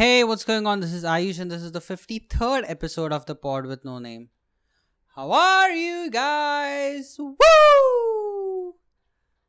[0.00, 0.80] Hey, what's going on?
[0.80, 4.30] This is Ayush, and this is the 53rd episode of the pod with no name.
[5.14, 7.18] How are you guys?
[7.18, 8.76] Woo!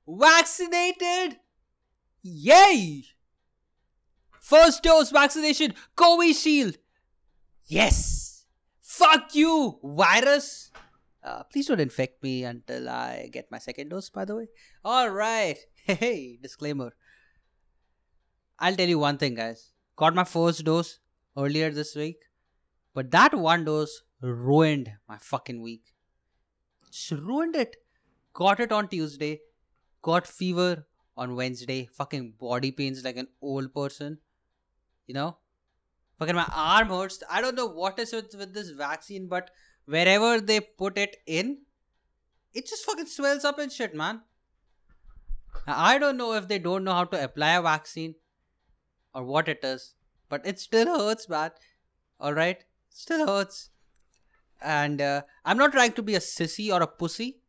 [0.06, 1.38] Vaccinated?
[2.22, 3.06] Yay!
[4.42, 6.76] First dose vaccination, Covishield.
[7.64, 8.44] Yes!
[8.82, 10.70] Fuck you, virus!
[11.24, 14.48] Uh, please don't infect me until I get my second dose, by the way.
[14.84, 15.60] Alright.
[15.86, 16.92] Hey, disclaimer.
[18.60, 19.71] I'll tell you one thing, guys.
[19.96, 21.00] Got my first dose
[21.38, 22.18] earlier this week,
[22.94, 25.94] but that one dose ruined my fucking week.
[26.90, 27.76] Just ruined it.
[28.34, 29.42] Got it on Tuesday,
[30.02, 34.18] got fever on Wednesday, fucking body pains like an old person.
[35.08, 35.38] You know?
[36.20, 37.22] Fucking my arm hurts.
[37.30, 39.52] I don't know what is with, with this vaccine, but
[39.86, 41.60] wherever they put it in,
[42.54, 44.22] it just fucking swells up and shit, man.
[45.68, 48.16] I don't know if they don't know how to apply a vaccine
[49.14, 49.96] or what it is,
[50.30, 51.52] but it still hurts, man.
[52.20, 53.70] All right, still hurts.
[54.62, 57.42] And uh, I'm not trying to be a sissy or a pussy,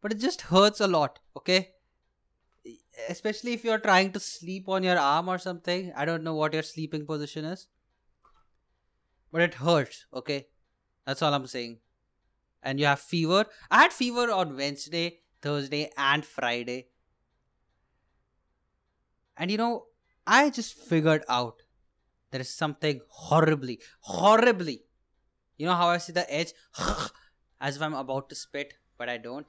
[0.00, 1.20] but it just hurts a lot.
[1.36, 1.70] Okay,
[3.08, 5.92] especially if you're trying to sleep on your arm or something.
[5.96, 7.68] I don't know what your sleeping position is,
[9.30, 10.06] but it hurts.
[10.12, 10.46] Okay,
[11.04, 11.78] that's all I'm saying.
[12.62, 13.46] And you have fever.
[13.70, 16.88] I had fever on Wednesday, Thursday, and Friday.
[19.36, 19.84] And you know,
[20.26, 21.62] I just figured out
[22.30, 24.82] there is something horribly, horribly.
[25.56, 26.52] You know how I see the edge?
[27.60, 29.46] As if I'm about to spit, but I don't.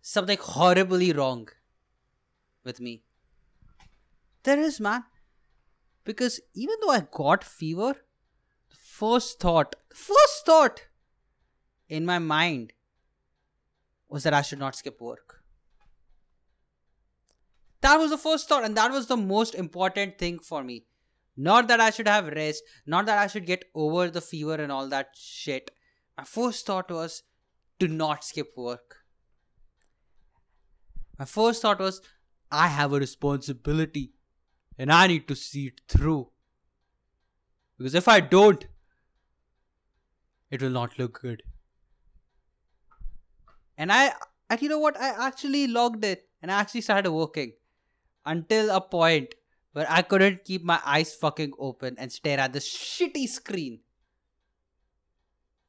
[0.00, 1.48] Something horribly wrong
[2.64, 3.04] with me.
[4.42, 5.04] There is, man.
[6.04, 7.94] Because even though I got fever,
[8.70, 10.82] the first thought, first thought
[11.88, 12.72] in my mind
[14.08, 15.41] was that I should not skip work.
[17.82, 20.84] That was the first thought, and that was the most important thing for me.
[21.36, 24.70] Not that I should have rest, not that I should get over the fever and
[24.70, 25.70] all that shit.
[26.16, 27.24] My first thought was
[27.80, 28.98] to not skip work.
[31.18, 32.00] My first thought was
[32.52, 34.12] I have a responsibility
[34.78, 36.28] and I need to see it through.
[37.78, 38.64] Because if I don't,
[40.50, 41.42] it will not look good.
[43.76, 44.12] And I,
[44.50, 45.00] and you know what?
[45.00, 47.54] I actually logged it and I actually started working
[48.24, 49.34] until a point
[49.72, 53.80] where I couldn't keep my eyes fucking open and stare at the shitty screen.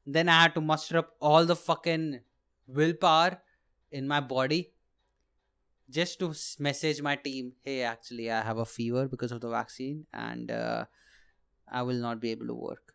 [0.06, 2.20] Then I had to muster up all the fucking
[2.66, 3.40] willpower
[3.90, 4.72] in my body
[5.90, 10.06] just to message my team hey, actually, I have a fever because of the vaccine
[10.12, 10.84] and uh,
[11.70, 12.94] I will not be able to work.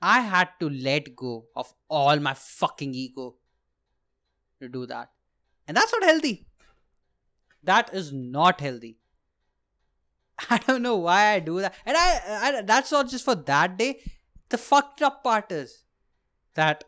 [0.00, 3.36] I had to let go of all my fucking ego
[4.60, 5.10] to do that.
[5.68, 6.46] And that's not healthy.
[7.62, 8.98] That is not healthy.
[10.50, 11.74] I don't know why I do that.
[11.86, 14.00] And I, I that's not just for that day.
[14.48, 15.84] The fucked up part is
[16.54, 16.84] that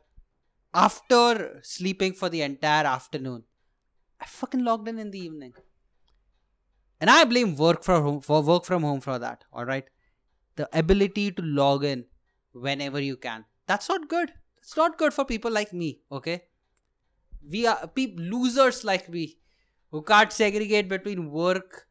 [0.73, 3.45] after sleeping for the entire afternoon,
[4.21, 5.55] I fucking logged in in the evening.
[7.01, 9.45] And I blame work from home for work from home for that.
[9.53, 9.85] All right,
[10.57, 12.07] the ability to log in
[12.53, 13.45] whenever you can.
[13.67, 14.33] That's not good.
[14.59, 16.01] It's not good for people like me.
[16.11, 16.45] Okay,
[17.49, 19.39] we are people losers like me
[19.95, 21.87] who can't segregate between work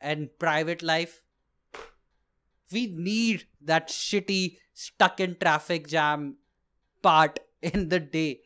[0.00, 1.22] and private life.
[2.72, 6.38] We need that shitty stuck in traffic jam
[7.00, 8.40] part in the day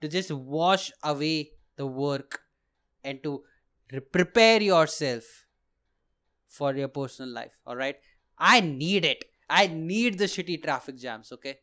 [0.00, 2.42] to just wash away the work
[3.02, 3.42] and to
[3.90, 5.24] re- prepare yourself
[6.46, 7.58] for your personal life.
[7.66, 7.96] All right.
[8.38, 9.24] I need it.
[9.50, 11.32] I need the shitty traffic jams.
[11.32, 11.58] Okay.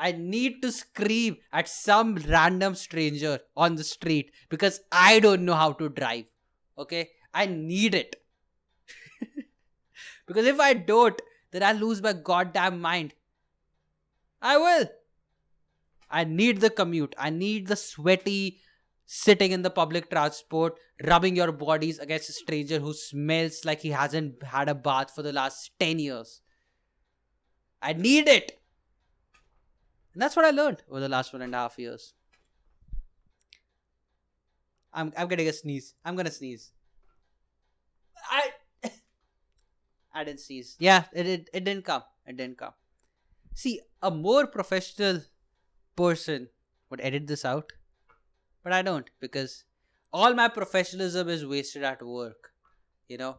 [0.00, 5.54] I need to scream at some random stranger on the street because I don't know
[5.54, 6.24] how to drive.
[6.78, 7.10] Okay?
[7.34, 8.16] I need it.
[10.26, 11.20] because if I don't,
[11.52, 13.12] then I'll lose my goddamn mind.
[14.40, 14.88] I will.
[16.10, 17.14] I need the commute.
[17.18, 18.60] I need the sweaty
[19.04, 23.90] sitting in the public transport, rubbing your bodies against a stranger who smells like he
[23.90, 26.40] hasn't had a bath for the last 10 years.
[27.82, 28.59] I need it.
[30.12, 32.14] And that's what I learned over the last one and a half years.
[34.92, 35.94] I'm I'm getting a sneeze.
[36.04, 36.72] I'm gonna sneeze.
[38.30, 38.50] I
[40.14, 40.76] I didn't sneeze.
[40.78, 42.02] Yeah, it, it it didn't come.
[42.26, 42.72] It didn't come.
[43.54, 45.22] See, a more professional
[45.96, 46.48] person
[46.88, 47.72] would edit this out,
[48.64, 49.64] but I don't because
[50.12, 52.52] all my professionalism is wasted at work.
[53.08, 53.36] You know,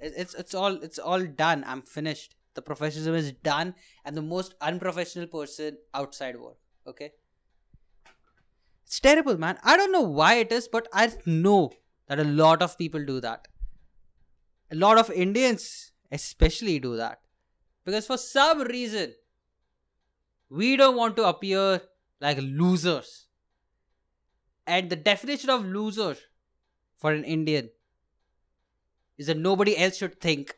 [0.00, 1.64] it, it's it's all it's all done.
[1.66, 3.74] I'm finished the professionalism is done
[4.04, 6.56] and the most unprofessional person outside work
[6.86, 7.12] okay
[8.84, 11.60] it's terrible man i don't know why it is but i know
[12.08, 13.48] that a lot of people do that.
[14.70, 17.20] A lot of Indians, especially, do that.
[17.84, 19.14] Because for some reason,
[20.48, 21.80] we don't want to appear
[22.20, 23.26] like losers.
[24.66, 26.16] And the definition of loser
[26.96, 27.70] for an Indian
[29.18, 30.56] is that nobody else should think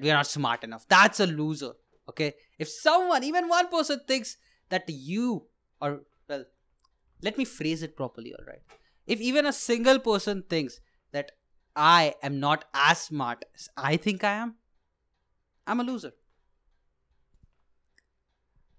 [0.00, 0.86] that we are not smart enough.
[0.88, 1.72] That's a loser.
[2.08, 2.34] Okay.
[2.58, 4.36] If someone, even one person, thinks
[4.70, 5.46] that you,
[5.80, 6.44] or, well,
[7.22, 8.62] let me phrase it properly, all right.
[9.06, 10.80] If even a single person thinks
[11.12, 11.32] that
[11.76, 14.56] I am not as smart as I think I am,
[15.66, 16.12] I'm a loser.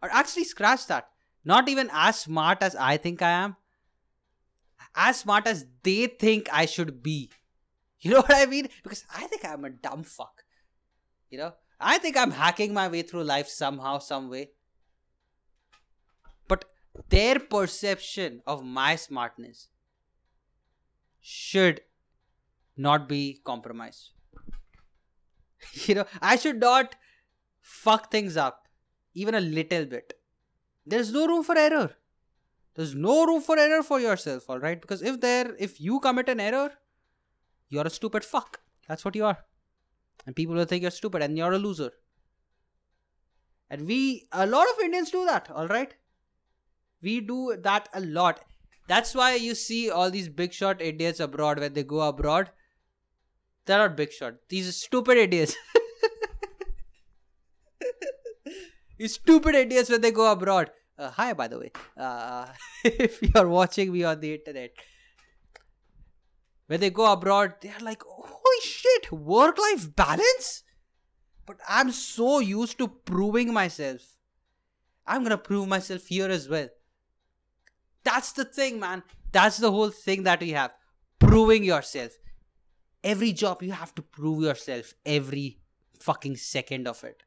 [0.01, 1.09] Or actually, scratch that.
[1.45, 3.55] Not even as smart as I think I am,
[4.95, 7.29] as smart as they think I should be.
[7.99, 8.69] You know what I mean?
[8.83, 10.43] Because I think I'm a dumb fuck.
[11.31, 14.51] You know, I think I'm hacking my way through life somehow, some way.
[16.47, 16.65] But
[17.09, 19.69] their perception of my smartness
[21.21, 21.81] should
[22.75, 24.11] not be compromised.
[25.73, 26.95] you know, I should not
[27.61, 28.67] fuck things up
[29.13, 30.13] even a little bit.
[30.85, 31.91] There's no room for error.
[32.75, 34.79] There's no room for error for yourself, all right?
[34.79, 36.71] Because if there, if you commit an error,
[37.69, 38.59] you're a stupid fuck.
[38.87, 39.37] That's what you are.
[40.25, 41.91] And people will think you're stupid and you're a loser.
[43.69, 45.93] And we, a lot of Indians do that, all right?
[47.01, 48.41] We do that a lot.
[48.87, 52.49] That's why you see all these big shot idiots abroad when they go abroad.
[53.65, 54.35] They're not big shot.
[54.49, 55.55] These are stupid idiots.
[58.97, 60.71] you stupid idiots when they go abroad.
[60.97, 61.71] Uh, hi, by the way.
[61.97, 62.47] Uh,
[62.83, 64.71] if you're watching me on the internet,
[66.71, 70.63] when they go abroad, they're like, holy shit, work life balance?
[71.45, 73.99] But I'm so used to proving myself.
[75.05, 76.69] I'm gonna prove myself here as well.
[78.05, 79.03] That's the thing, man.
[79.33, 80.71] That's the whole thing that we have.
[81.19, 82.13] Proving yourself.
[83.03, 85.59] Every job, you have to prove yourself every
[85.99, 87.23] fucking second of it.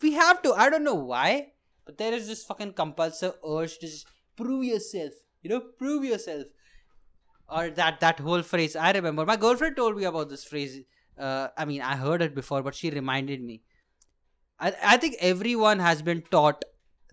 [0.00, 0.54] We have to.
[0.54, 1.52] I don't know why,
[1.84, 4.06] but there is this fucking compulsive urge to just
[4.36, 5.12] prove yourself.
[5.42, 6.44] You know, prove yourself.
[7.54, 8.74] Or that that whole phrase.
[8.74, 10.80] I remember my girlfriend told me about this phrase.
[11.16, 13.62] Uh, I mean, I heard it before, but she reminded me.
[14.58, 16.64] I I think everyone has been taught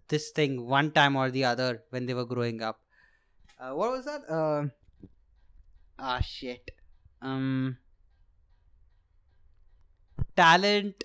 [0.07, 2.81] this thing one time or the other when they were growing up.
[3.59, 4.27] Uh, what was that?
[4.27, 4.65] Uh,
[5.99, 6.71] ah, shit.
[7.21, 7.77] Um,
[10.35, 11.03] talent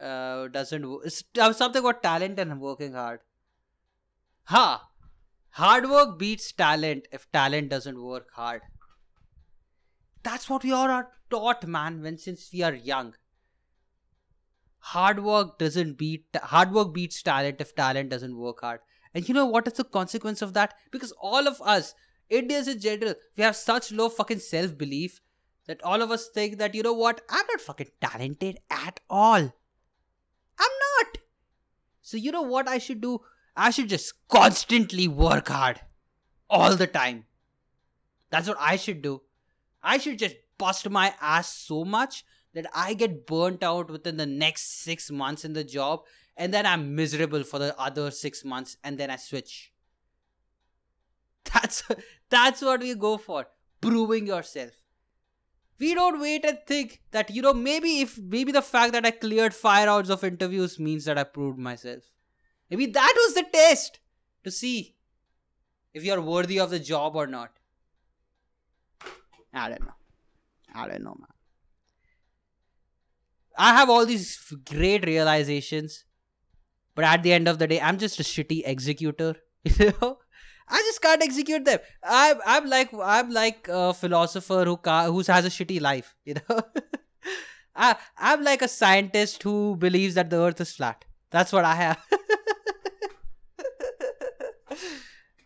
[0.00, 0.86] uh, doesn't.
[1.04, 1.24] It's
[1.58, 3.20] something about talent and working hard.
[4.44, 4.89] Ha!
[5.52, 8.62] Hard work beats talent if talent doesn't work hard.
[10.22, 13.14] That's what we all are taught, man, when since we are young.
[14.78, 18.80] Hard work doesn't beat hard work beats talent if talent doesn't work hard.
[19.12, 20.74] And you know what is the consequence of that?
[20.90, 21.94] Because all of us
[22.28, 25.20] indians in general we have such low fucking self-belief
[25.66, 27.20] that all of us think that you know what?
[27.28, 29.52] I'm not fucking talented at all.
[30.60, 31.18] I'm not.
[32.02, 33.20] So you know what i should do
[33.56, 35.80] i should just constantly work hard
[36.48, 37.24] all the time
[38.30, 39.20] that's what i should do
[39.82, 42.24] i should just bust my ass so much
[42.54, 46.00] that I get burnt out within the next six months in the job
[46.36, 49.72] and then I'm miserable for the other six months and then I switch.
[51.52, 51.82] That's
[52.30, 53.46] that's what we go for.
[53.80, 54.72] Proving yourself.
[55.78, 59.12] We don't wait and think that, you know, maybe if maybe the fact that I
[59.12, 62.02] cleared five rounds of interviews means that I proved myself.
[62.70, 63.98] Maybe that was the test
[64.44, 64.96] to see
[65.92, 67.50] if you're worthy of the job or not.
[69.52, 69.94] I don't know.
[70.74, 71.26] I don't know, man.
[73.58, 76.04] I have all these great realizations,
[76.94, 79.36] but at the end of the day, I'm just a shitty executor.
[79.78, 80.16] You know,
[80.66, 81.80] I just can't execute them.
[82.02, 86.14] I'm I'm like I'm like a philosopher who ca- who has a shitty life.
[86.24, 86.60] You know,
[87.76, 91.04] I I'm like a scientist who believes that the Earth is flat.
[91.30, 91.98] That's what I have.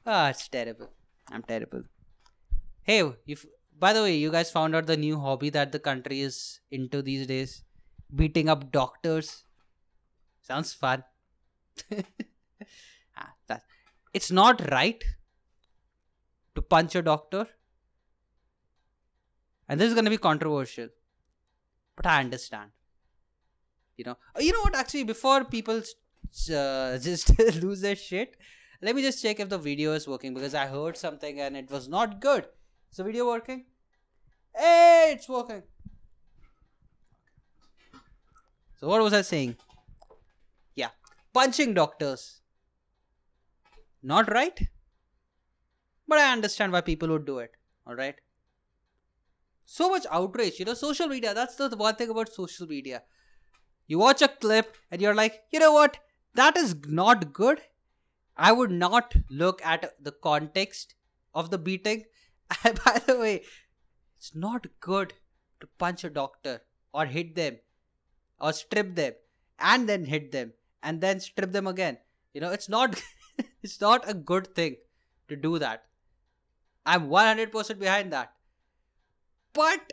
[0.07, 0.91] Ah, it's terrible.
[1.31, 1.83] I'm terrible.
[2.83, 3.47] Hey, if
[3.79, 7.03] by the way, you guys found out the new hobby that the country is into
[7.03, 7.65] these days
[8.15, 9.45] beating up doctors.
[10.43, 11.03] Sounds fun.
[13.17, 13.63] ah, that,
[14.13, 15.03] it's not right
[16.55, 17.47] to punch a doctor.
[19.69, 20.89] And this is going to be controversial.
[21.97, 22.71] But I understand.
[23.97, 24.75] You know, you know what?
[24.75, 28.37] Actually, before people uh, just lose their shit,
[28.85, 31.71] let me just check if the video is working because I heard something and it
[31.71, 32.47] was not good.
[32.91, 33.65] Is the video working?
[34.55, 35.63] Hey, it's working.
[38.79, 39.57] So what was I saying?
[40.75, 40.91] Yeah,
[41.33, 42.43] punching doctors.
[44.03, 44.69] Not right.
[46.07, 47.53] But I understand why people would do it.
[47.87, 48.17] All right.
[49.65, 50.59] so much outrage.
[50.59, 51.35] You know, social media.
[51.35, 53.03] That's the one thing about social media.
[53.87, 55.99] You watch a clip and you're like, you know what?
[56.35, 57.63] That is not good.
[58.37, 60.95] I would not look at the context
[61.35, 62.05] of the beating.
[62.65, 63.45] By the way,
[64.17, 65.15] it's not good
[65.61, 66.63] to punch a doctor
[66.93, 67.59] or hit them
[68.41, 69.13] or strip them
[69.59, 71.99] and then hit them and then strip them again.
[72.33, 73.01] You know, it's not
[73.63, 74.77] it's not a good thing
[75.29, 75.85] to do that.
[76.87, 78.33] I'm 100% behind that.
[79.53, 79.93] But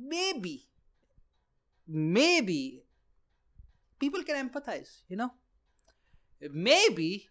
[0.00, 0.68] maybe
[1.86, 2.84] maybe
[3.98, 5.32] people can empathize, you know?
[6.40, 7.28] Maybe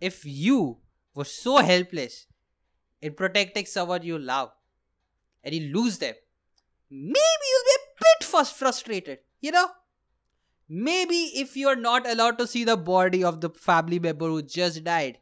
[0.00, 0.78] if you
[1.14, 2.26] were so helpless
[3.00, 4.50] in protecting someone you love
[5.42, 6.14] and you lose them,
[6.90, 9.68] maybe you'll be a bit frustrated, you know?
[10.68, 14.82] Maybe if you're not allowed to see the body of the family member who just
[14.82, 15.18] died,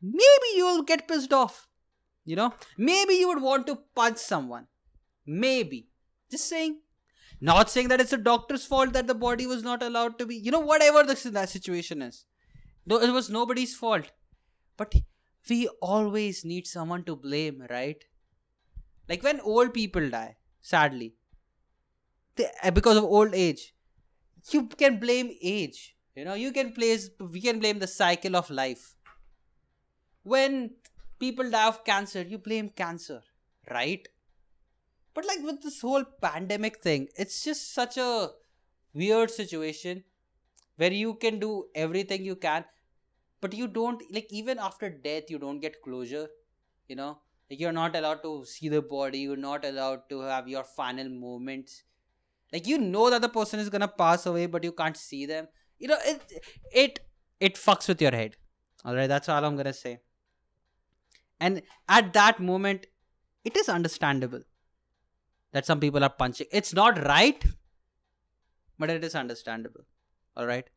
[0.00, 1.68] maybe you'll get pissed off,
[2.24, 2.54] you know?
[2.78, 4.66] Maybe you would want to punch someone.
[5.26, 5.88] Maybe.
[6.30, 6.80] Just saying.
[7.44, 10.36] Not saying that it's the doctor's fault that the body was not allowed to be,
[10.36, 12.24] you know, whatever the that situation is.
[12.86, 14.12] Though it was nobody's fault.
[14.76, 14.94] But
[15.50, 18.04] we always need someone to blame, right?
[19.08, 21.14] Like when old people die, sadly,
[22.36, 23.74] they, uh, because of old age,
[24.50, 25.96] you can blame age.
[26.14, 28.94] You know, you can place, we can blame the cycle of life.
[30.22, 30.76] When
[31.18, 33.22] people die of cancer, you blame cancer,
[33.68, 34.06] right?
[35.14, 38.30] But like with this whole pandemic thing, it's just such a
[38.94, 40.04] weird situation
[40.76, 42.64] where you can do everything you can,
[43.40, 46.28] but you don't like even after death you don't get closure.
[46.88, 47.18] You know,
[47.50, 51.08] like you're not allowed to see the body, you're not allowed to have your final
[51.08, 51.82] moments.
[52.52, 55.48] Like you know that the person is gonna pass away, but you can't see them.
[55.78, 57.00] You know, it it
[57.40, 58.36] it fucks with your head.
[58.84, 60.00] Alright, that's all I'm gonna say.
[61.38, 62.86] And at that moment,
[63.44, 64.42] it is understandable
[65.52, 66.46] that some people are punching.
[66.50, 67.44] It's not right,
[68.78, 69.82] but it is understandable.
[70.36, 70.68] All right.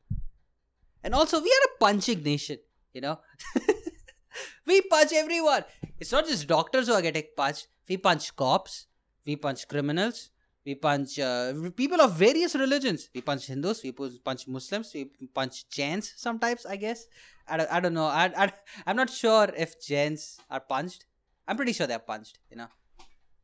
[1.04, 2.58] And also, we are a punching nation,
[2.94, 3.20] you know.
[4.66, 5.64] we punch everyone.
[6.00, 7.68] It's not just doctors who are getting punched.
[7.88, 8.88] We punch cops,
[9.26, 10.32] we punch criminals,
[10.66, 13.10] we punch uh, people of various religions.
[13.14, 17.06] We punch Hindus, we punch Muslims, we punch Jains sometimes, I guess.
[17.48, 18.08] I don't, I don't know.
[18.08, 18.52] I, I,
[18.88, 21.06] I'm not sure if Jains are punched.
[21.48, 22.68] I'm pretty sure they're punched, you know.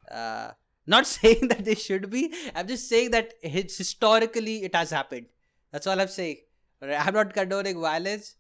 [0.10, 0.52] Uh,
[0.88, 2.34] not saying that they should be.
[2.56, 5.28] I'm just saying that historically it has happened.
[5.72, 6.38] That's all I'm saying.
[6.82, 8.36] I'm not condoning violence,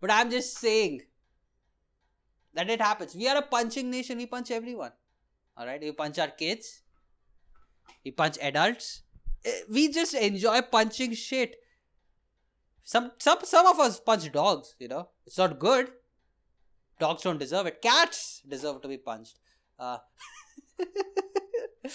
[0.00, 1.02] but I'm just saying
[2.54, 3.14] that it happens.
[3.14, 4.18] We are a punching nation.
[4.18, 4.92] We punch everyone.
[5.56, 5.80] All right.
[5.80, 6.82] We punch our kids.
[8.04, 9.02] We punch adults.
[9.44, 11.56] Eh, we just enjoy punching shit.
[12.84, 14.74] Some some some of us punch dogs.
[14.78, 15.90] You know, it's not good.
[16.98, 17.82] Dogs don't deserve it.
[17.82, 19.38] Cats deserve to be punched.
[19.78, 19.98] Uh,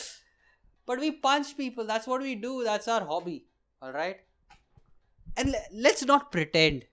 [0.85, 1.85] but we punch people.
[1.85, 2.63] That's what we do.
[2.63, 3.45] That's our hobby.
[3.81, 4.17] All right.
[5.35, 6.85] And let's not pretend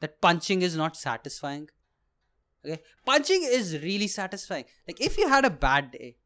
[0.00, 1.68] that punching is not satisfying.
[2.64, 2.82] Okay.
[3.06, 4.64] Punching is really satisfying.
[4.88, 6.16] Like if you had a bad day,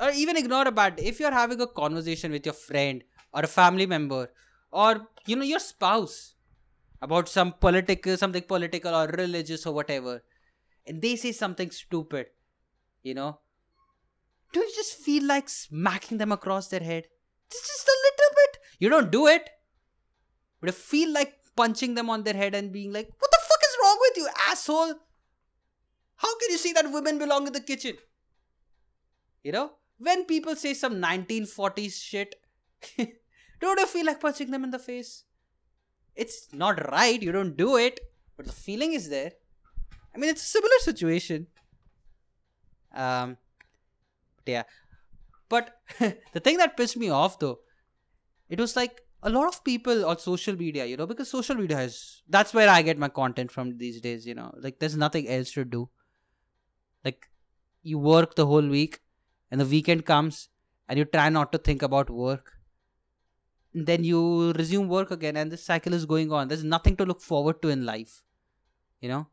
[0.00, 3.02] or even ignore a bad day, if you're having a conversation with your friend
[3.32, 4.30] or a family member
[4.70, 6.34] or you know your spouse
[7.00, 10.22] about some political something political or religious or whatever
[10.86, 12.26] and they say something stupid
[13.02, 13.38] you know
[14.52, 17.04] do you just feel like smacking them across their head?
[17.50, 18.58] Just a little bit.
[18.78, 19.48] You don't do it.
[20.60, 23.58] But I feel like punching them on their head and being like, what the fuck
[23.62, 24.94] is wrong with you, asshole?
[26.16, 27.96] How can you see that women belong in the kitchen?
[29.42, 29.72] You know?
[29.98, 32.34] When people say some 1940s shit,
[33.60, 35.24] don't you feel like punching them in the face?
[36.14, 38.00] It's not right, you don't do it,
[38.36, 39.32] but the feeling is there.
[40.14, 41.46] I mean, it's a similar situation.
[42.94, 43.36] Um,
[44.46, 44.64] yeah.
[45.48, 47.58] But the thing that pissed me off though
[48.48, 51.80] it was like a lot of people on social media you know because social media
[51.80, 54.52] is that's where i get my content from these days you know.
[54.58, 55.88] Like there's nothing else to do.
[57.04, 57.26] Like
[57.82, 59.00] you work the whole week
[59.50, 60.48] and the weekend comes
[60.88, 62.52] and you try not to think about work.
[63.74, 66.48] And then you resume work again and this cycle is going on.
[66.48, 68.22] There's nothing to look forward to in life
[69.02, 69.26] you know.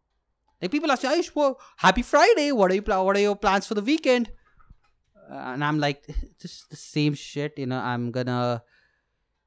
[0.62, 2.52] Like people ask me Ayush, well, happy friday.
[2.52, 4.32] What are you what are your plans for the weekend
[5.32, 6.06] and I'm like,
[6.42, 7.80] just the same shit, you know.
[7.80, 8.64] I'm gonna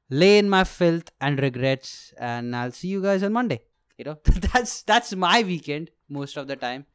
[0.09, 3.61] lay in my filth and regrets, and I'll see you guys on Monday.
[3.97, 6.85] You know, that's that's my weekend most of the time.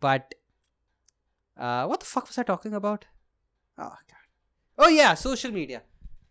[0.00, 0.34] But
[1.56, 3.04] uh, what the fuck was I talking about?
[3.78, 4.26] Oh god.
[4.78, 5.82] Oh yeah, social media.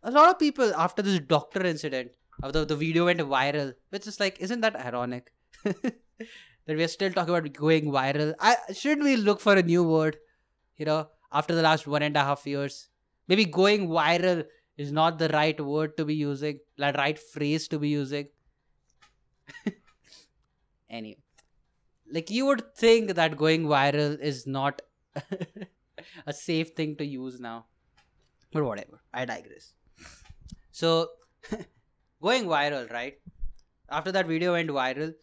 [0.04, 2.12] A lot of people after this doctor incident,
[2.42, 5.32] after the video went viral, which is like, isn't that ironic?
[5.64, 8.34] that we are still talking about going viral.
[8.40, 10.18] I shouldn't we look for a new word?
[10.78, 12.90] You know, after the last one and a half years,
[13.28, 14.46] maybe going viral
[14.78, 18.28] is not the right word to be using, the right phrase to be using.
[20.90, 21.18] anyway,
[22.12, 24.82] like you would think that going viral is not
[26.26, 27.66] a safe thing to use now,
[28.52, 29.02] but whatever.
[29.14, 29.74] I digress.
[30.72, 31.10] So,
[32.22, 33.20] going viral, right?
[33.90, 35.14] After that video went viral,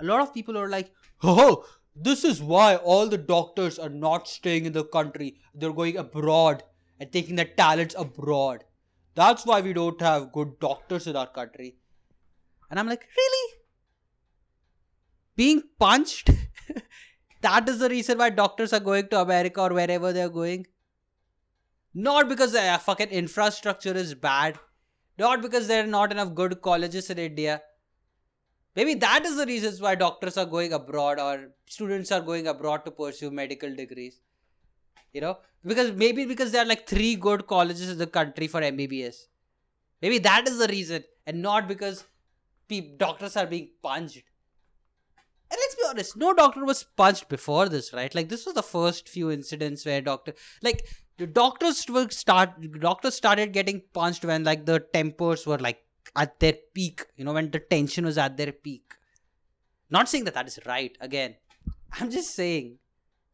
[0.00, 0.92] a lot of people were like,
[1.22, 5.36] oh, this is why all the doctors are not staying in the country.
[5.54, 6.62] They're going abroad
[6.98, 8.64] and taking their talents abroad.
[9.14, 11.76] That's why we don't have good doctors in our country.
[12.70, 13.54] And I'm like, really?
[15.36, 16.30] Being punched?
[17.40, 20.66] that is the reason why doctors are going to America or wherever they're going?
[21.92, 24.58] Not because the fucking infrastructure is bad.
[25.18, 27.62] Not because there are not enough good colleges in India.
[28.80, 32.86] Maybe that is the reasons why doctors are going abroad or students are going abroad
[32.86, 34.22] to pursue medical degrees.
[35.12, 38.62] You know, because maybe because there are like three good colleges in the country for
[38.62, 39.26] MBBS.
[40.00, 42.04] Maybe that is the reason, and not because
[42.68, 44.22] pe- doctors are being punched.
[45.50, 48.14] And let's be honest, no doctor was punched before this, right?
[48.14, 50.32] Like this was the first few incidents where doctor,
[50.62, 50.86] like
[51.34, 55.84] doctors were start, doctors started getting punched when like the tempers were like
[56.16, 58.94] at their peak, you know, when the tension was at their peak.
[59.90, 61.34] Not saying that that is right, again.
[61.92, 62.78] I'm just saying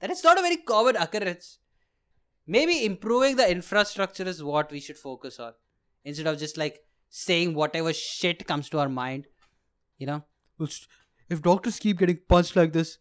[0.00, 1.58] that it's not a very common occurrence.
[2.46, 5.52] Maybe improving the infrastructure is what we should focus on
[6.04, 9.26] instead of just like saying whatever shit comes to our mind.
[9.99, 10.25] You know,
[11.28, 12.99] if doctors keep getting punched like this,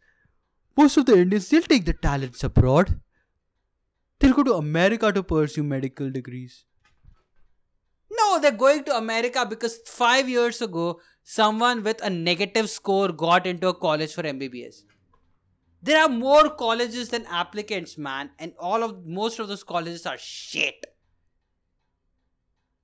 [0.76, 3.00] most of the Indians they'll take the talents abroad.
[4.20, 6.66] They'll go to America to pursue medical degrees.
[8.36, 13.48] No, they're going to America because five years ago, someone with a negative score got
[13.48, 14.84] into a college for MBBS.
[15.82, 20.18] There are more colleges than applicants, man, and all of most of those colleges are
[20.18, 20.86] shit.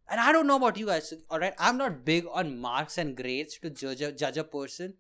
[0.09, 1.53] And I don't know about you guys, alright?
[1.59, 4.93] I'm not big on marks and grades to judge a, judge a person.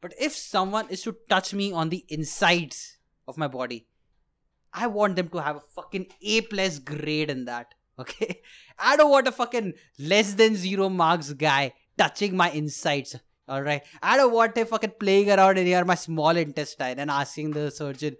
[0.00, 3.86] But if someone is to touch me on the insides of my body,
[4.72, 7.75] I want them to have a fucking A plus grade in that.
[7.98, 8.42] Okay?
[8.78, 13.16] I don't want a fucking less than zero marks guy touching my insides.
[13.48, 13.84] Alright?
[14.02, 17.70] I don't want him fucking playing around in here my small intestine and asking the
[17.70, 18.16] surgeon,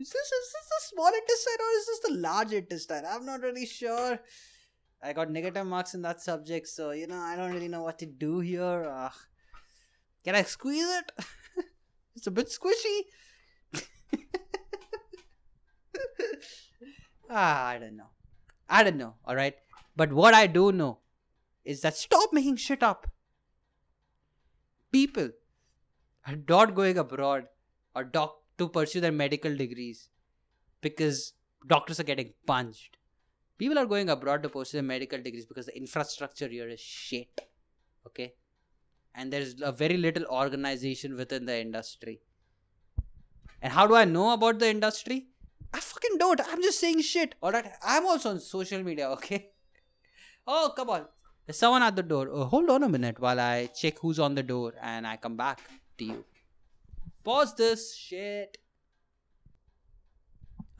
[0.00, 3.04] is this, is this the small intestine or is this the large intestine?
[3.08, 4.18] I'm not really sure.
[5.02, 7.98] I got negative marks in that subject, so you know, I don't really know what
[7.98, 8.84] to do here.
[8.84, 9.10] Uh,
[10.24, 11.12] can I squeeze it?
[12.16, 13.02] it's a bit squishy.
[17.30, 18.10] ah, I don't know.
[18.72, 19.56] I don't know, alright?
[19.94, 21.00] But what I do know
[21.62, 23.06] is that stop making shit up.
[24.90, 25.28] People
[26.26, 27.48] are not going abroad
[27.94, 30.08] or doc to pursue their medical degrees
[30.80, 31.34] because
[31.66, 32.96] doctors are getting punched.
[33.58, 37.42] People are going abroad to pursue their medical degrees because the infrastructure here is shit.
[38.06, 38.32] Okay?
[39.14, 42.22] And there's a very little organization within the industry.
[43.60, 45.28] And how do I know about the industry?
[45.72, 46.40] I fucking don't.
[46.40, 47.34] I'm just saying shit.
[47.42, 47.66] Alright.
[47.82, 49.48] I'm also on social media, okay?
[50.44, 51.06] Oh, come on.
[51.46, 52.28] There's someone at the door.
[52.28, 55.36] Oh, hold on a minute while I check who's on the door and I come
[55.36, 55.60] back
[55.98, 56.24] to you.
[57.22, 58.58] Pause this shit.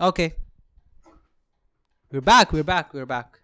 [0.00, 0.34] Okay.
[2.10, 3.38] We're back, we're back, we're back.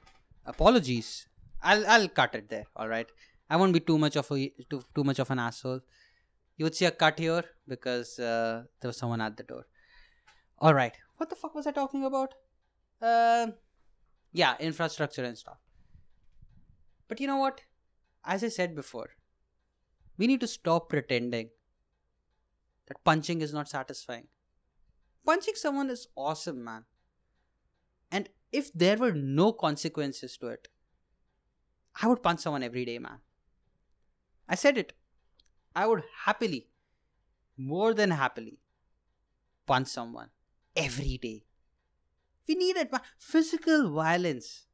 [0.45, 1.29] Apologies.
[1.63, 3.07] I'll I'll cut it there, alright?
[3.49, 5.81] I won't be too much of a too, too much of an asshole.
[6.57, 9.67] You would see a cut here because uh, there was someone at the door.
[10.61, 12.35] Alright what the fuck was I talking about?
[13.03, 13.49] Uh,
[14.33, 15.59] yeah, infrastructure and stuff.
[17.09, 17.61] But you know what?
[18.25, 19.11] As I said before,
[20.17, 21.51] we need to stop pretending
[22.87, 24.29] that punching is not satisfying.
[25.27, 26.85] Punching someone is awesome, man.
[28.11, 30.69] And if there were no consequences to it,
[32.01, 33.19] I would punch someone every day, man.
[34.49, 34.93] I said it.
[35.75, 36.69] I would happily,
[37.57, 38.59] more than happily,
[39.67, 40.31] punch someone
[40.79, 41.45] every day.
[42.49, 42.91] We need it.
[43.19, 44.67] Physical violence.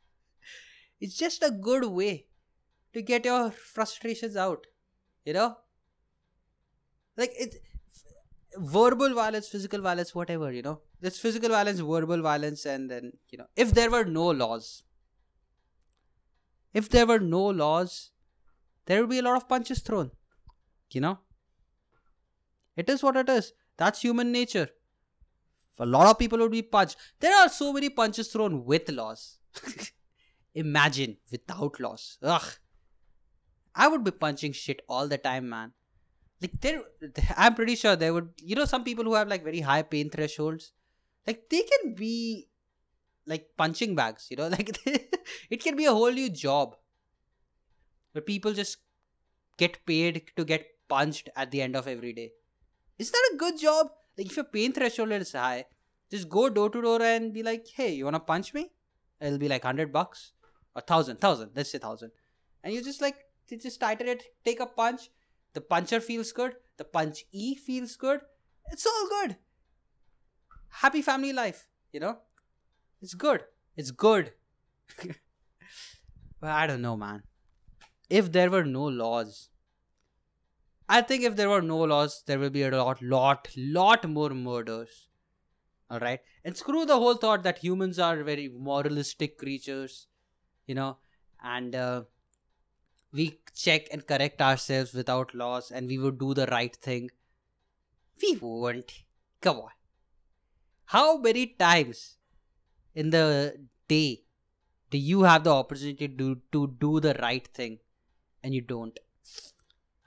[1.00, 2.26] it's just a good way
[2.92, 4.66] to get your frustrations out.
[5.24, 5.56] You know?
[7.16, 7.56] Like it
[8.56, 10.80] verbal violence, physical violence, whatever, you know.
[11.00, 14.82] There's physical violence, verbal violence, and then, you know, if there were no laws,
[16.74, 18.10] if there were no laws,
[18.86, 20.10] there would be a lot of punches thrown.
[20.92, 21.18] You know?
[22.76, 23.52] It is what it is.
[23.76, 24.68] That's human nature.
[25.78, 26.96] A lot of people would be punched.
[27.20, 29.38] There are so many punches thrown with loss.
[30.54, 32.18] Imagine without loss.
[32.22, 32.42] Ugh.
[33.74, 35.72] I would be punching shit all the time, man.
[36.42, 36.82] like there
[37.44, 40.10] i'm pretty sure there would you know some people who have like very high pain
[40.10, 40.66] thresholds
[41.26, 42.48] like they can be
[43.32, 44.70] like punching bags you know like
[45.50, 46.76] it can be a whole new job
[48.12, 48.78] where people just
[49.56, 52.30] get paid to get punched at the end of every day
[52.98, 55.64] is that a good job like if your pain threshold is high
[56.10, 58.70] just go door to door and be like hey you want to punch me?
[59.20, 60.32] It'll be like 100 bucks
[60.74, 62.10] or 1000 1000 let's say 1000
[62.62, 65.10] and you just like you just it take a punch
[65.54, 68.20] the puncher feels good the punch e feels good
[68.70, 69.36] it's all good.
[70.68, 72.18] Happy family life you know?
[73.00, 73.44] It's good
[73.76, 74.32] it's good.
[76.40, 77.22] But i don't know man.
[78.08, 79.48] If there were no laws
[80.88, 84.30] i think if there were no laws there will be a lot lot lot more
[84.30, 85.04] murders.
[85.90, 90.06] All right and screw the whole thought that humans are very moralistic creatures
[90.68, 90.98] you know?
[91.42, 92.02] And uh,
[93.12, 97.10] we check and correct ourselves without laws and we would do the right thing.
[98.22, 98.92] We won't.
[99.40, 99.70] Come on.
[100.84, 102.16] How many times
[102.94, 103.56] in the
[103.88, 104.24] day
[104.90, 107.78] do you have the opportunity to, to do the right thing
[108.42, 108.98] and you don't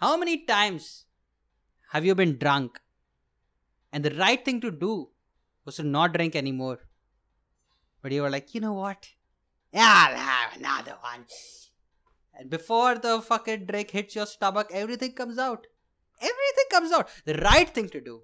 [0.01, 1.05] how many times
[1.91, 2.79] have you been drunk
[3.93, 5.09] and the right thing to do
[5.65, 6.79] was to not drink anymore.
[8.01, 9.09] But you were like, you know what?
[9.73, 11.25] I'll have another one.
[12.33, 15.67] And before the fucking drink hits your stomach, everything comes out.
[16.19, 17.09] Everything comes out.
[17.25, 18.21] The right thing to do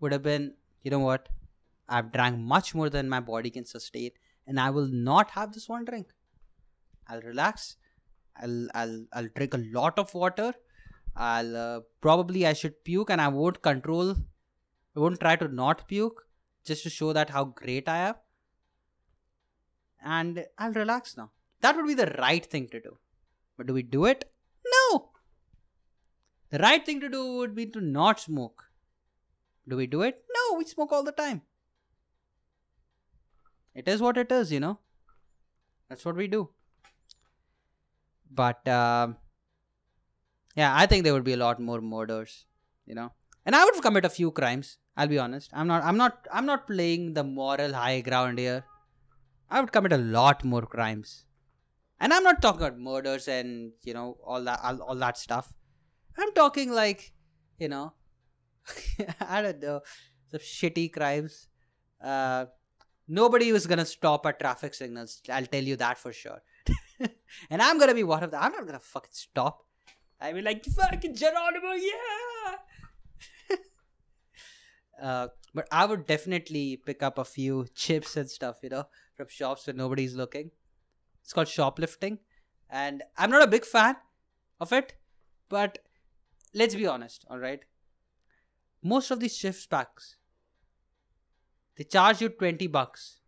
[0.00, 1.28] would have been, you know what?
[1.88, 4.10] I've drank much more than my body can sustain,
[4.46, 6.08] and I will not have this one drink.
[7.08, 7.76] I'll relax.
[8.42, 10.52] I'll I'll I'll drink a lot of water.
[11.16, 14.14] I'll uh, probably I should puke, and I won't control
[14.96, 16.26] I won't try to not puke
[16.64, 18.14] just to show that how great I am.
[20.02, 21.30] And I'll relax now.
[21.60, 22.96] That would be the right thing to do.
[23.56, 24.32] But do we do it?
[24.66, 25.10] No.
[26.50, 28.64] The right thing to do would be to not smoke.
[29.68, 30.24] Do we do it?
[30.34, 31.42] No, we smoke all the time.
[33.74, 34.78] It is what it is, you know.
[35.88, 36.48] That's what we do.
[38.30, 39.08] But uh,
[40.54, 42.46] yeah, I think there would be a lot more murders,
[42.86, 43.12] you know?
[43.46, 45.50] And i would commit a few crimes i'll be honest.
[45.52, 48.64] I'm not i'm not i'm not playing the moral high ground here.
[49.50, 51.24] I would commit a lot more crimes.
[51.98, 55.52] And i'm not talking about murders and you know all that all, all that stuff.
[56.18, 57.12] I'm talking like
[57.58, 57.94] you know
[59.20, 59.80] i don't know
[60.30, 61.48] some shitty crimes.
[62.02, 62.46] Uh
[63.08, 66.40] nobody was gonna stop at traffic signals i'll tell you that for sure
[67.50, 69.64] and i'm gonna be one of them i'm not gonna fucking stop
[70.20, 72.56] i mean like fucking geronimo yeah
[75.02, 78.84] uh, but I would definitely pick up a few chips and stuff, you know,
[79.14, 80.50] from shops where nobody's looking.
[81.22, 82.18] It's called shoplifting,
[82.68, 83.96] and I'm not a big fan
[84.60, 84.94] of it,
[85.48, 85.78] but
[86.54, 87.60] let's be honest, all right.
[88.82, 90.16] Most of these chips packs,
[91.76, 93.19] they charge you twenty bucks,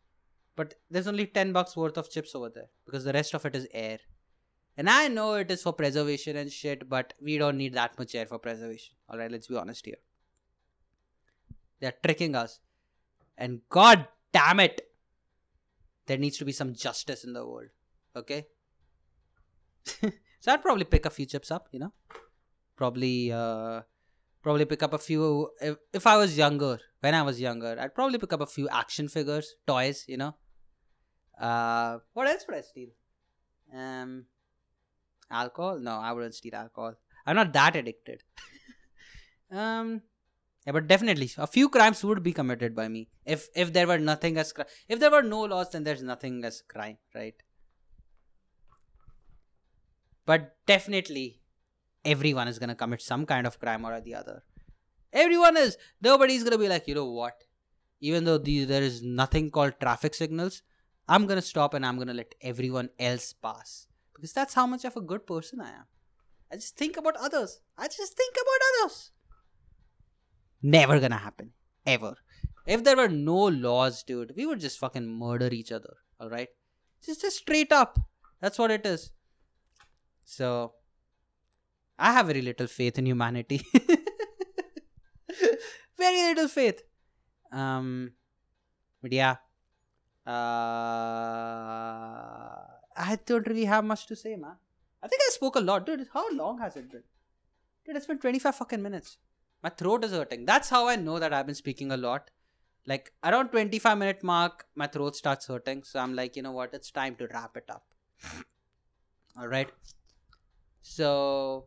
[0.56, 3.56] but there's only ten bucks worth of chips over there because the rest of it
[3.56, 3.98] is air.
[4.76, 8.14] And I know it is for preservation and shit, but we don't need that much
[8.14, 8.94] air for preservation.
[9.08, 9.96] All right, let's be honest here.
[11.80, 12.60] They're tricking us.
[13.36, 14.80] And god damn it,
[16.06, 17.68] there needs to be some justice in the world.
[18.16, 18.46] Okay?
[19.84, 21.92] so I'd probably pick a few chips up, you know?
[22.76, 23.82] Probably, uh,
[24.42, 25.50] probably pick up a few.
[25.60, 28.68] If, if I was younger, when I was younger, I'd probably pick up a few
[28.68, 30.34] action figures, toys, you know?
[31.38, 32.88] Uh, what else would I steal?
[33.74, 34.26] Um,
[35.30, 35.78] alcohol?
[35.78, 36.94] No, I wouldn't steal alcohol.
[37.26, 38.22] I'm not that addicted.
[39.50, 40.02] um,
[40.66, 43.98] yeah, but definitely a few crimes would be committed by me if if there were
[43.98, 44.68] nothing as crime.
[44.88, 47.34] If there were no laws, then there's nothing as crime, right?
[50.24, 51.40] But definitely,
[52.04, 54.42] everyone is gonna commit some kind of crime or the other.
[55.12, 55.76] Everyone is.
[56.00, 57.34] Nobody's gonna be like, you know what?
[58.00, 60.62] Even though these, there is nothing called traffic signals,
[61.08, 64.96] I'm gonna stop and I'm gonna let everyone else pass because that's how much of
[64.96, 65.86] a good person I am.
[66.52, 67.60] I just think about others.
[67.76, 69.10] I just think about others.
[70.62, 71.52] Never gonna happen.
[71.86, 72.14] Ever.
[72.66, 75.94] If there were no laws, dude, we would just fucking murder each other.
[76.20, 76.50] Alright?
[77.04, 77.98] Just just straight up.
[78.40, 79.10] That's what it is.
[80.24, 80.74] So
[81.98, 83.66] I have very little faith in humanity.
[85.98, 86.82] very little faith.
[87.50, 88.12] Um
[89.02, 89.36] but yeah.
[90.26, 90.32] Uh
[92.96, 94.56] I don't really have much to say, man.
[95.02, 96.06] I think I spoke a lot, dude.
[96.12, 97.02] How long has it been?
[97.84, 99.16] Dude, it's been 25 fucking minutes.
[99.62, 100.44] My throat is hurting.
[100.44, 102.30] That's how i know that i've been speaking a lot.
[102.86, 105.82] Like around 25 minute mark my throat starts hurting.
[105.84, 106.74] So i'm like you know what?
[106.74, 107.84] It's time to wrap it up.
[109.38, 109.70] All right?
[110.82, 111.66] So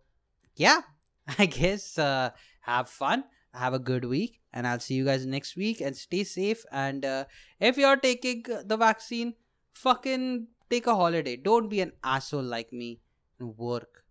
[0.55, 0.81] yeah.
[1.39, 5.55] I guess uh, have fun, have a good week, and I'll see you guys next
[5.55, 5.81] week.
[5.81, 6.65] And stay safe.
[6.71, 7.25] And uh,
[7.59, 9.35] if you're taking the vaccine,
[9.73, 11.35] fucking take a holiday.
[11.35, 13.01] Don't be an asshole like me
[13.39, 14.05] and work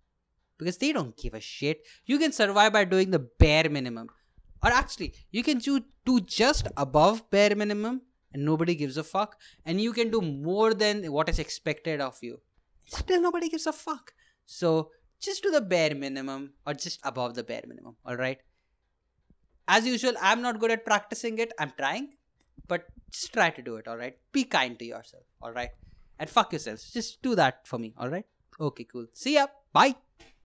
[0.59, 1.87] because they don't give a shit.
[2.07, 4.09] You can survive by doing the bare minimum,
[4.63, 8.03] or actually, you can do, just above bare minimum,
[8.33, 9.41] and nobody gives a fuck.
[9.65, 12.41] And you can do more than what is expected of you.
[12.87, 14.13] Still, nobody gives a fuck.
[14.47, 17.97] So just do the bare minimum or just above the bare minimum.
[18.05, 18.39] All right.
[19.67, 21.53] As usual, I'm not good at practicing it.
[21.59, 22.15] I'm trying,
[22.69, 23.89] but just try to do it.
[23.89, 24.17] All right.
[24.33, 25.25] Be kind to yourself.
[25.41, 25.71] All right.
[26.19, 26.91] And fuck yourselves.
[26.93, 27.95] Just do that for me.
[27.99, 28.27] All right.
[28.61, 29.07] Okay, cool.
[29.13, 29.47] See ya.
[29.73, 29.97] Bye.